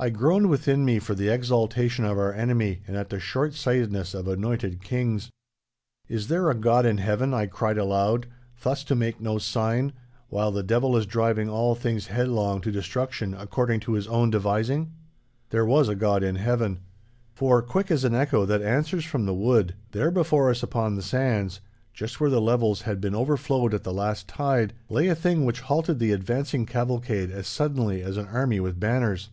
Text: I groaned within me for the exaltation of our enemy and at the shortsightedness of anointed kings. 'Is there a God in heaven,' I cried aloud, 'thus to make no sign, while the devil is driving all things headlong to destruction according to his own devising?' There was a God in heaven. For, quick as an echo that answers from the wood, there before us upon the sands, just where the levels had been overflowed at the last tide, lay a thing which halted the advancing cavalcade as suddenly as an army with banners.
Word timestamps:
I 0.00 0.10
groaned 0.10 0.48
within 0.48 0.84
me 0.84 1.00
for 1.00 1.16
the 1.16 1.28
exaltation 1.28 2.04
of 2.04 2.16
our 2.16 2.32
enemy 2.32 2.82
and 2.86 2.96
at 2.96 3.08
the 3.10 3.18
shortsightedness 3.18 4.14
of 4.14 4.28
anointed 4.28 4.80
kings. 4.80 5.28
'Is 6.08 6.28
there 6.28 6.48
a 6.48 6.54
God 6.54 6.86
in 6.86 6.98
heaven,' 6.98 7.34
I 7.34 7.46
cried 7.46 7.76
aloud, 7.78 8.28
'thus 8.62 8.84
to 8.84 8.94
make 8.94 9.20
no 9.20 9.38
sign, 9.38 9.92
while 10.28 10.52
the 10.52 10.62
devil 10.62 10.96
is 10.96 11.04
driving 11.04 11.48
all 11.48 11.74
things 11.74 12.06
headlong 12.06 12.60
to 12.60 12.70
destruction 12.70 13.34
according 13.34 13.80
to 13.80 13.94
his 13.94 14.06
own 14.06 14.30
devising?' 14.30 14.92
There 15.50 15.66
was 15.66 15.88
a 15.88 15.96
God 15.96 16.22
in 16.22 16.36
heaven. 16.36 16.78
For, 17.34 17.60
quick 17.60 17.90
as 17.90 18.04
an 18.04 18.14
echo 18.14 18.46
that 18.46 18.62
answers 18.62 19.04
from 19.04 19.26
the 19.26 19.34
wood, 19.34 19.74
there 19.90 20.12
before 20.12 20.48
us 20.48 20.62
upon 20.62 20.94
the 20.94 21.02
sands, 21.02 21.60
just 21.92 22.20
where 22.20 22.30
the 22.30 22.40
levels 22.40 22.82
had 22.82 23.00
been 23.00 23.16
overflowed 23.16 23.74
at 23.74 23.82
the 23.82 23.92
last 23.92 24.28
tide, 24.28 24.74
lay 24.88 25.08
a 25.08 25.16
thing 25.16 25.44
which 25.44 25.62
halted 25.62 25.98
the 25.98 26.12
advancing 26.12 26.66
cavalcade 26.66 27.32
as 27.32 27.48
suddenly 27.48 28.00
as 28.00 28.16
an 28.16 28.28
army 28.28 28.60
with 28.60 28.78
banners. 28.78 29.30